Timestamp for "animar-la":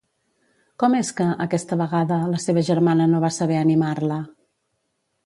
3.61-4.19